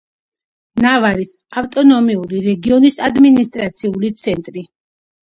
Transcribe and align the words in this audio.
ნავარის 0.85 1.33
ავტონომიური 1.61 2.39
რეგიონის 2.45 2.97
ადმინისტრაციული 3.09 4.11
ცენტრი. 4.23 4.65